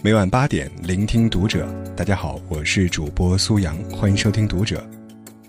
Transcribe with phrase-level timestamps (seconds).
[0.00, 1.66] 每晚八点，聆听读者。
[1.96, 4.88] 大家好，我是主播苏阳，欢迎收听读者。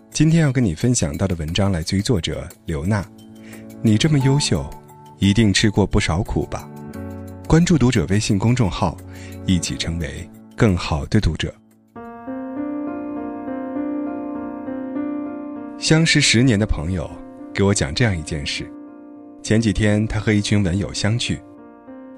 [0.09, 3.05] 今天要跟你分享到的文章来自于作者刘娜。
[3.83, 4.67] 你这么优秀，
[5.19, 6.67] 一定吃过不少苦吧？
[7.47, 8.97] 关注读者微信公众号，
[9.45, 11.53] 一起成为更好的读者。
[15.77, 17.07] 相识十年的朋友
[17.53, 18.67] 给我讲这样一件事：
[19.43, 21.39] 前几天他和一群文友相聚。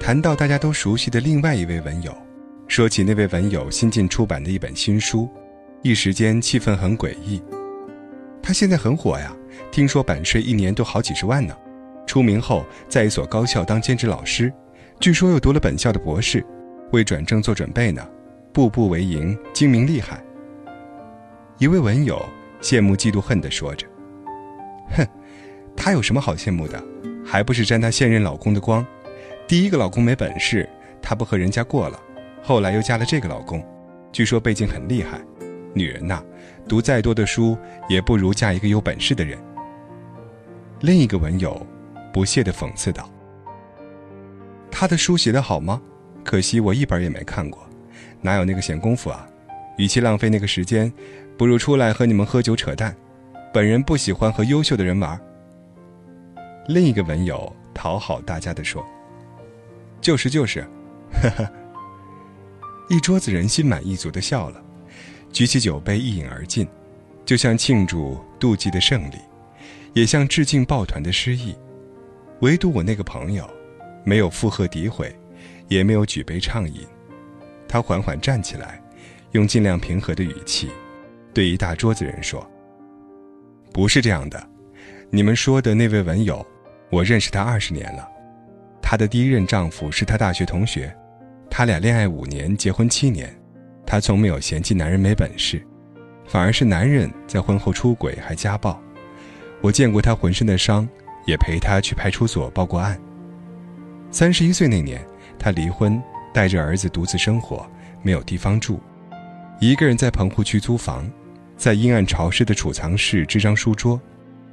[0.01, 2.11] 谈到大家都熟悉的另外一位文友，
[2.67, 5.29] 说起那位文友新近出版的一本新书，
[5.83, 7.39] 一时间气氛很诡异。
[8.41, 9.31] 他现在很火呀，
[9.71, 11.55] 听说版税一年都好几十万呢。
[12.07, 14.51] 出名后在一所高校当兼职老师，
[14.99, 16.43] 据说又读了本校的博士，
[16.91, 18.03] 为转正做准备呢，
[18.51, 20.19] 步步为营，精明厉害。
[21.59, 22.19] 一位文友
[22.59, 23.85] 羡慕嫉妒恨地说着
[24.97, 25.07] ：“哼，
[25.77, 26.83] 他有什么好羡慕的？
[27.23, 28.83] 还不是沾他现任老公的光。”
[29.51, 30.65] 第一个老公没本事，
[31.01, 31.99] 她不和人家过了，
[32.41, 33.61] 后来又嫁了这个老公，
[34.09, 35.19] 据说背景很厉害。
[35.73, 36.23] 女人呐，
[36.69, 37.57] 读再多的书
[37.89, 39.37] 也不如嫁一个有本事的人。
[40.79, 41.67] 另一个文友
[42.13, 43.09] 不屑地讽刺道
[44.71, 45.81] ：“他的书写得好吗？
[46.23, 47.61] 可惜我一本也没看过，
[48.21, 49.27] 哪有那个闲工夫啊？
[49.77, 50.89] 与其浪费那个时间，
[51.37, 52.95] 不如出来和你们喝酒扯淡。
[53.53, 55.19] 本人不喜欢和优秀的人玩。”
[56.69, 58.81] 另一个文友讨好大家的说。
[60.01, 60.67] 就是就是，
[61.13, 61.49] 呵呵。
[62.89, 64.61] 一桌子人心满意足的笑了，
[65.31, 66.67] 举起酒杯一饮而尽，
[67.23, 69.15] 就像庆祝妒忌的胜利，
[69.93, 71.55] 也像致敬抱团的失意。
[72.41, 73.49] 唯独我那个朋友，
[74.03, 75.15] 没有附和诋毁，
[75.69, 76.85] 也没有举杯畅饮。
[77.65, 78.81] 他缓缓站起来，
[79.31, 80.69] 用尽量平和的语气，
[81.33, 82.45] 对一大桌子人说
[83.71, 84.49] ：“不是这样的，
[85.09, 86.45] 你们说的那位文友，
[86.89, 88.09] 我认识他二十年了。”
[88.91, 90.93] 她的第一任丈夫是她大学同学，
[91.49, 93.33] 他俩恋爱五年，结婚七年，
[93.85, 95.65] 她从没有嫌弃男人没本事，
[96.27, 98.77] 反而是男人在婚后出轨还家暴。
[99.61, 100.85] 我见过她浑身的伤，
[101.25, 102.99] 也陪她去派出所报过案。
[104.11, 105.01] 三十一岁那年，
[105.39, 106.03] 她离婚，
[106.33, 107.65] 带着儿子独自生活，
[108.03, 108.77] 没有地方住，
[109.61, 111.09] 一个人在棚户区租房，
[111.55, 113.97] 在阴暗潮湿的储藏室支张书桌，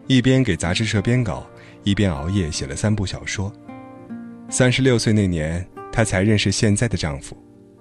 [0.07, 1.45] 一边给杂志社编稿，
[1.83, 3.53] 一边熬夜写了三部小说。
[4.51, 7.37] 三十六岁那年，她才认识现在的丈夫。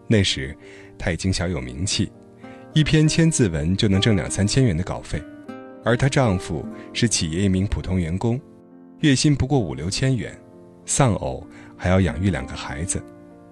[0.05, 0.53] 那时，
[1.00, 2.11] 她已经小有名气，
[2.73, 5.22] 一篇千字文就能挣两三千元的稿费。
[5.85, 8.39] 而她丈夫是企业一名普通员工，
[9.00, 10.38] 月薪不过五六千元，
[10.85, 13.01] 丧偶还要养育两个孩子，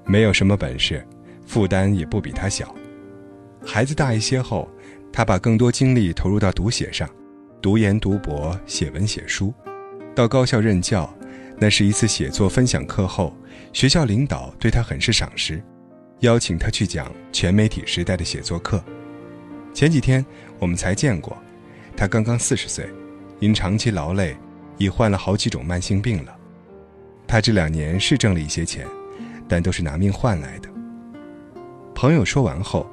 [0.05, 1.01] 没有什么本事，
[1.45, 2.75] 负担也不比她小。
[3.65, 4.69] 孩子大一些后，
[5.13, 7.09] 她把更多精力投入到读写上，
[7.61, 9.53] 读研读博，写文写书，
[10.13, 11.09] 到高校任教。
[11.57, 13.35] 那是一次写作分享课后，
[13.71, 15.63] 学校领导对他很是赏识，
[16.19, 18.83] 邀请他去讲全媒体时代的写作课。
[19.73, 20.25] 前几天
[20.59, 21.38] 我们才见过，
[21.95, 22.89] 他刚刚四十岁，
[23.39, 24.35] 因长期劳累，
[24.77, 26.35] 已患了好几种慢性病了。
[27.27, 28.85] 他这两年是挣了一些钱，
[29.47, 30.69] 但都是拿命换来的。
[31.93, 32.85] 朋友说完后，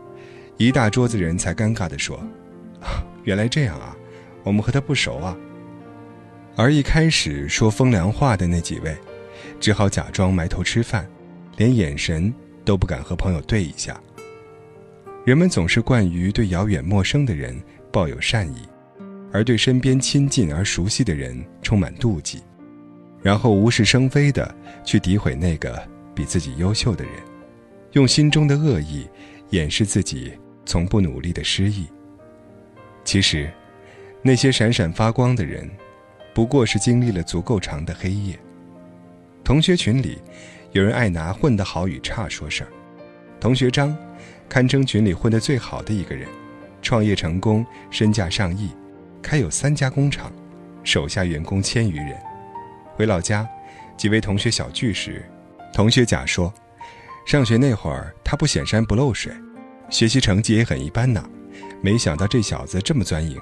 [0.57, 2.21] 一大桌子人才尴尬地说
[3.25, 3.97] ：“原来这样啊，
[4.45, 5.37] 我们和他不熟啊。”
[6.55, 8.95] 而一开始说风凉话的那几位，
[9.59, 11.09] 只好假装埋头吃饭，
[11.57, 12.33] 连眼神
[12.65, 13.99] 都不敢和朋友对一下。
[15.25, 17.59] 人们总是惯于对遥远陌生的人
[17.91, 18.69] 抱有善意，
[19.33, 22.43] 而对身边亲近而熟悉的人充满妒忌，
[23.23, 24.55] 然后无事生非地
[24.85, 25.83] 去诋毁那个
[26.15, 27.15] 比自己优秀的人，
[27.93, 29.09] 用心中的恶意
[29.51, 30.31] 掩饰自己
[30.67, 31.87] 从不努力的失意。
[33.05, 33.51] 其实，
[34.21, 35.67] 那些闪闪发光的人。
[36.35, 38.39] 不过是经历了足够长的黑夜。
[39.45, 40.19] 同学群里，
[40.71, 42.71] 有人爱拿混得好与差说事儿。
[43.41, 43.97] 同学张，
[44.49, 46.29] 堪称群里混得最好的一个人，
[46.81, 48.71] 创业成功，身价上亿，
[49.21, 50.33] 开有三家工厂，
[50.85, 52.17] 手下员工千余人。
[52.95, 53.47] 回老家，
[53.97, 55.25] 几位同学小聚时，
[55.73, 56.53] 同学甲说
[57.27, 59.33] ：“上学那会儿，他不显山不漏水，
[59.91, 61.25] 学习成绩也很一般呐，
[61.83, 63.41] 没想到这小子这么钻营。”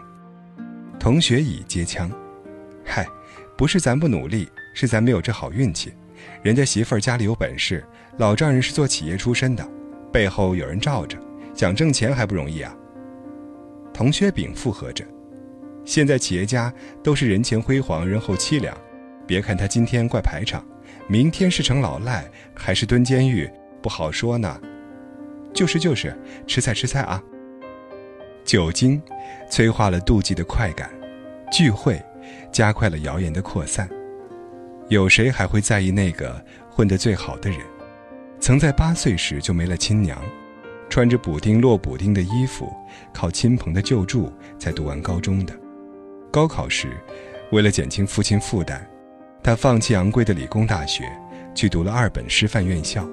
[0.98, 2.10] 同学乙接枪。
[2.90, 3.06] 嗨，
[3.56, 5.92] 不是咱不努力，是咱没有这好运气。
[6.42, 7.84] 人家媳妇儿家里有本事，
[8.19, 9.64] 老丈人是做企业出身的，
[10.12, 11.16] 背后有人罩着，
[11.54, 12.76] 想挣钱还不容易啊。
[13.94, 15.04] 同学丙附和着
[15.87, 18.76] ：“现在企业家都是人前辉煌，人后凄凉。
[19.25, 20.66] 别看他今天怪排场，
[21.06, 23.48] 明天是成老赖还是蹲监狱，
[23.81, 24.60] 不好说呢。”
[25.54, 26.12] 就是就是，
[26.44, 27.22] 吃菜吃菜啊。
[28.44, 29.00] 酒精
[29.48, 30.90] 催化了妒忌的快感，
[31.52, 32.02] 聚会。
[32.53, 33.88] 加快了谣言的扩散。
[34.88, 37.61] 有谁还会在意那个混得最好的人？
[38.41, 40.19] 曾在八岁时就没了亲娘，
[40.88, 42.73] 穿着补丁落补丁的衣服，
[43.12, 45.55] 靠亲朋的救助才读完高中的。
[46.32, 46.88] 高考时，
[47.53, 48.81] 为了减轻父亲负担，
[49.43, 51.05] 他放弃昂贵的理工大学，
[51.55, 53.06] 去读了二本师范院校。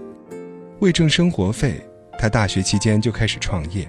[0.80, 1.86] 为挣生活费，
[2.18, 3.88] 他大学期间就开始创业，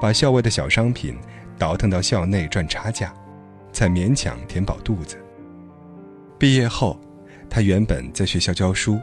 [0.00, 1.16] 把校外的小商品
[1.58, 3.14] 倒腾到校内赚差价，
[3.76, 5.18] 才勉强填饱肚子。
[6.38, 6.98] 毕业后，
[7.50, 8.98] 他原本在学校教书，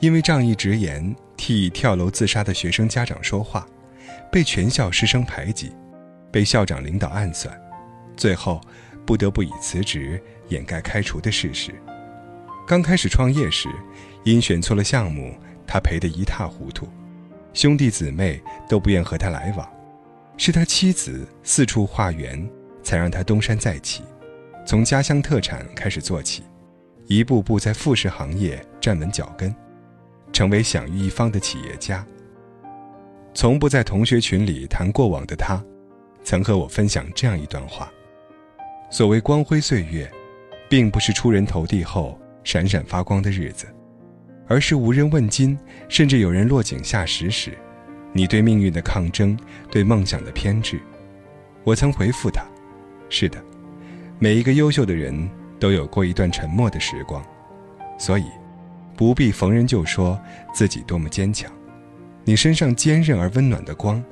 [0.00, 3.64] 因为仗义直言，替跳楼自杀的学生家长说话，
[4.32, 5.70] 被全校师生排挤，
[6.32, 7.56] 被校长领导暗算，
[8.16, 8.60] 最后
[9.06, 11.72] 不得不以辞职掩盖开除的事实。
[12.66, 13.68] 刚开始创业时，
[14.24, 15.32] 因选错了项目。
[15.72, 16.88] 他赔得一塌糊涂，
[17.54, 19.64] 兄弟姊妹都不愿和他来往，
[20.36, 22.44] 是他妻子四处化缘，
[22.82, 24.02] 才让他东山再起，
[24.66, 26.42] 从家乡特产开始做起，
[27.06, 29.54] 一步步在副食行业站稳脚跟，
[30.32, 32.06] 成为享誉一方的企业家。
[33.34, 35.62] 从不在同学群里谈过往的他，
[36.24, 37.90] 曾和我分享这样一段话：
[38.90, 40.10] 所谓光辉岁月，
[40.68, 43.66] 并不是出人头地后闪闪发光的日子。
[44.48, 45.56] 而是无人问津，
[45.88, 47.56] 甚至有人落井下石时，
[48.12, 49.38] 你对命运的抗争，
[49.70, 50.80] 对梦想的偏执。
[51.62, 52.42] 我曾回复他
[53.10, 53.38] ：“是的，
[54.18, 55.28] 每一个优秀的人
[55.58, 57.22] 都有过一段沉默的时光，
[57.98, 58.24] 所以
[58.96, 60.18] 不必逢人就说
[60.54, 61.52] 自己多么坚强。
[62.24, 64.02] 你身上坚韧而温暖的光，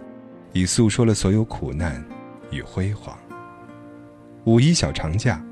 [0.52, 2.04] 已诉说了所有苦难
[2.50, 3.16] 与辉煌。”
[4.44, 5.42] 五一小长假，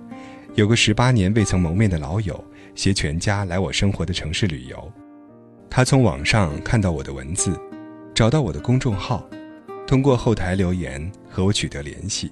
[0.55, 2.45] 有个十八年未曾谋面的老友。
[2.75, 4.93] 携全家来我生活的城市旅游，
[5.71, 7.59] 他从网上看到我的文字，
[8.15, 9.27] 找到我的公众号，
[9.87, 12.31] 通过后台留言和我取得联系。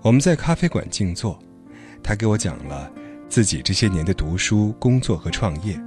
[0.00, 1.36] 我们在咖啡馆静坐，
[2.04, 2.90] 他给我讲了
[3.28, 5.78] 自己这些年的读书、工作和创业，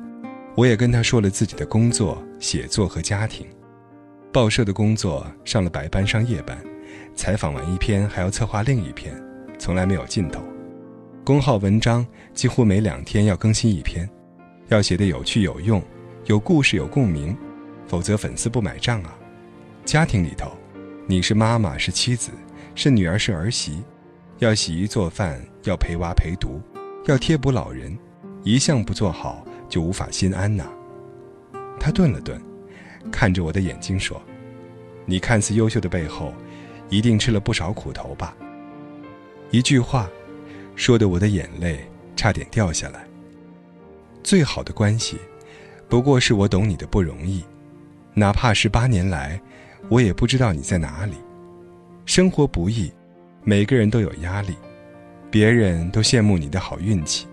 [0.55, 3.47] 我也跟他说了自己的工作、写作和家庭。
[4.33, 6.61] 报社的工作上了白班、上夜班，
[7.15, 9.15] 采访完一篇还要策划另一篇，
[9.57, 10.43] 从来没有尽头。
[11.23, 14.09] 公号文章几乎每两天要更新一篇，
[14.67, 15.81] 要写的有趣有用，
[16.25, 17.35] 有故事有共鸣，
[17.87, 19.17] 否则粉丝不买账啊。
[19.85, 20.51] 家庭里头，
[21.07, 22.31] 你是妈妈是妻子
[22.75, 23.83] 是女儿是儿媳，
[24.41, 26.59] 要洗衣做饭要陪娃陪读，
[27.05, 27.95] 要贴补老人，
[28.43, 30.65] 一项不做好就无法心安呐。
[31.79, 32.41] 他顿了顿，
[33.11, 34.19] 看着我的眼睛说
[35.05, 36.33] ：“你看似优秀的背后，
[36.89, 38.35] 一定吃了不少苦头吧？”
[39.51, 40.09] 一句话。
[40.73, 41.85] 说的我的眼泪
[42.15, 43.05] 差点掉下来。
[44.23, 45.17] 最好的关系，
[45.87, 47.43] 不过是我懂你的不容易，
[48.15, 49.39] 哪怕十八年来，
[49.89, 51.13] 我也不知道你在哪里。
[52.05, 52.91] 生活不易，
[53.43, 54.55] 每个人都有压力，
[55.31, 57.27] 别人都羡慕你的好运气，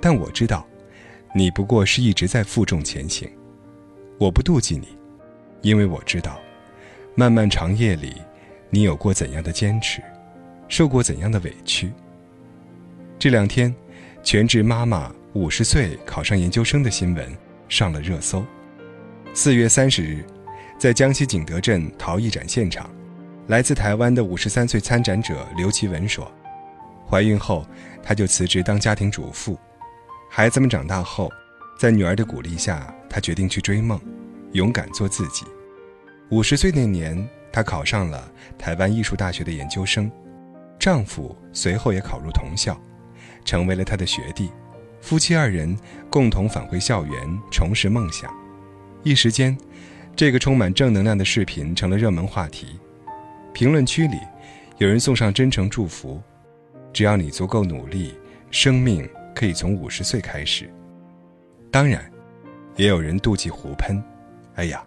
[0.00, 0.64] 但我知道，
[1.34, 3.28] 你不过是一直在负重前行。
[4.18, 4.96] 我不妒忌你，
[5.62, 6.38] 因为我知道，
[7.16, 8.14] 漫漫长夜里，
[8.70, 10.00] 你有过怎样的坚持，
[10.68, 11.92] 受过怎样的委屈。
[13.18, 13.74] 这两天，
[14.22, 17.36] 全职妈妈五十岁考上研究生的新闻
[17.68, 18.44] 上了热搜。
[19.34, 20.24] 四月三十日，
[20.78, 22.88] 在江西景德镇陶艺展现场，
[23.48, 26.30] 来自台湾的五十三岁参展者刘奇文说
[27.08, 27.66] ：“怀孕后，
[28.02, 29.58] 她就辞职当家庭主妇。
[30.30, 31.32] 孩子们长大后，
[31.78, 33.98] 在女儿的鼓励下，她决定去追梦，
[34.52, 35.46] 勇敢做自己。
[36.28, 40.12] 五十岁那年，她考上了台湾艺术大学的研究生，
[40.78, 42.78] 丈夫随后也考入同校。”
[43.46, 44.50] 成为了她的学弟，
[45.00, 45.74] 夫妻二人
[46.10, 48.30] 共同返回校园，重拾梦想。
[49.02, 49.56] 一时间，
[50.14, 52.78] 这个充满正能量的视频成了热门话题。
[53.58, 54.20] 评论区里，
[54.76, 56.22] 有人送上真诚祝福
[56.94, 58.16] ：“只要你足够努力，
[58.52, 60.72] 生命可以从五十岁开始。”
[61.68, 62.08] 当然，
[62.76, 64.00] 也有人妒忌胡喷
[64.54, 64.80] ：“哎呀，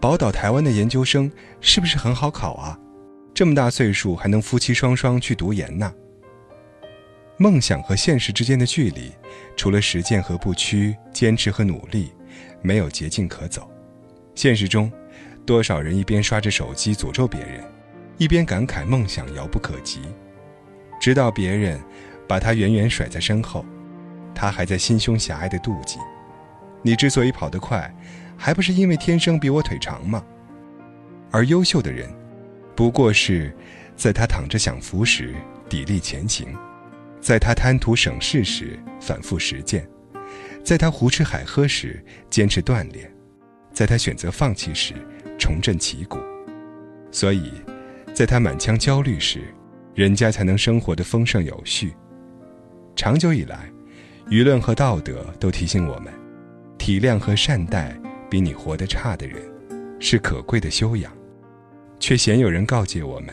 [0.00, 2.80] 宝岛台湾的研究生是不是很好考啊？
[3.34, 5.92] 这么大岁数还能夫妻双双去读研呢？”
[7.36, 9.12] 梦想和现实之间的距离，
[9.54, 12.14] 除了实践和不屈、坚持和努力，
[12.62, 13.70] 没有捷径可走。
[14.34, 14.90] 现实中，
[15.44, 17.62] 多少人一边刷着手机诅咒别人，
[18.18, 20.00] 一边感慨梦想遥不可及，
[21.00, 21.80] 直到别人
[22.26, 23.64] 把他远远甩在身后，
[24.34, 25.98] 他还在心胸狭隘的妒忌。
[26.82, 27.92] 你之所以跑得快，
[28.36, 30.24] 还不是因为天生比我腿长吗？
[31.30, 32.08] 而优秀的人，
[32.74, 33.56] 不过是
[33.96, 35.34] 在他躺着享福时
[35.68, 36.48] 砥砺前行。
[37.20, 39.86] 在他贪图省事时反复实践，
[40.64, 43.12] 在他胡吃海喝时坚持锻炼，
[43.72, 44.94] 在他选择放弃时
[45.36, 46.18] 重振旗鼓，
[47.10, 47.52] 所以，
[48.18, 49.42] 在他满腔焦虑时，
[49.94, 51.94] 人家才能生活的丰盛有序。
[52.96, 53.70] 长久以来，
[54.28, 56.12] 舆论和道德都提醒我们，
[56.78, 57.96] 体谅和善待
[58.28, 59.40] 比你活得差的人，
[60.00, 61.12] 是可贵的修养，
[62.00, 63.32] 却鲜有人告诫我们，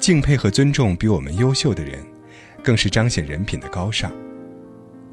[0.00, 2.04] 敬佩和尊重比我们优秀的人，
[2.60, 4.10] 更是彰显人品的高尚。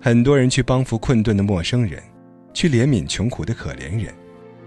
[0.02, 2.02] 很多人去帮扶困顿的陌生人，
[2.56, 4.12] 去怜悯穷苦的可怜人，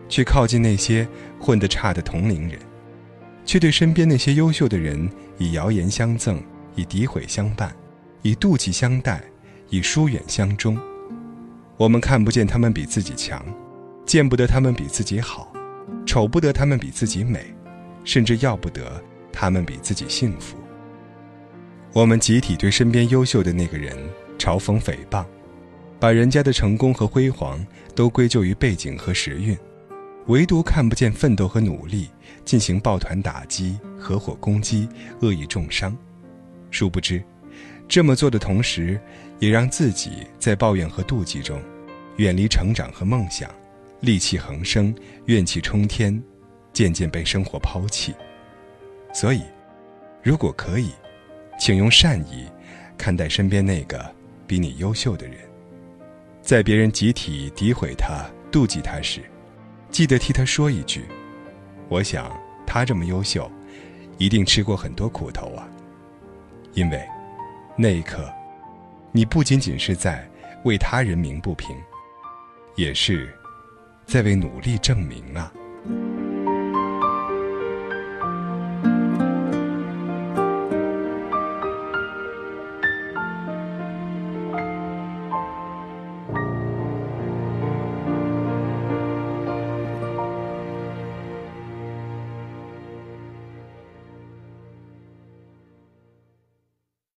[0.08, 1.08] 去靠近那些
[1.40, 2.56] 混得差的同龄人，
[3.48, 6.38] 却对身边那些优秀的人以谣言相赠，
[6.74, 7.74] 以诋毁相伴，
[8.20, 9.22] 以妒忌相待，
[9.70, 10.78] 以疏远相终。
[11.78, 13.42] 我们看不见他们比自己强。
[14.04, 15.50] 见不得他们比自己好，
[16.04, 17.54] 瞅不得他们比自己美，
[18.04, 19.02] 甚至要不得
[19.32, 20.58] 他们比自己幸福。
[21.94, 23.96] 我们集体对身边优秀的那个人
[24.38, 25.24] 嘲讽诽谤，
[25.98, 29.56] 把人家的成功和辉煌都归咎于背景和时运，
[30.28, 32.10] 唯独看不见奋斗和努力，
[32.44, 34.86] 进行抱团打击、合伙攻击、
[35.20, 35.96] 恶意重伤。
[36.70, 37.22] 殊不知，
[37.88, 39.00] 这么做的同时，
[39.38, 41.58] 也让自己在抱怨和妒忌中，
[42.16, 43.50] 远离成长和梦想。
[44.02, 44.94] 戾气横生，
[45.24, 46.22] 怨气冲天，
[46.74, 48.14] 渐渐被生活抛弃。
[49.14, 49.42] 所以，
[50.22, 50.90] 如果可以，
[51.58, 52.46] 请用善意
[52.98, 54.14] 看待身边那个
[54.46, 55.36] 比你优秀的人。
[56.42, 59.22] 在别人集体诋毁他、妒忌他时，
[59.90, 61.06] 记得替他说一句
[61.88, 62.30] ：“我想
[62.66, 63.50] 他这么优秀，
[64.18, 65.68] 一定吃过很多苦头啊。”
[66.74, 67.08] 因为，
[67.76, 68.32] 那一刻，
[69.12, 70.28] 你不仅仅是在
[70.64, 71.76] 为他人鸣不平，
[72.76, 73.34] 也是。
[74.06, 75.52] 在为努力证明啊！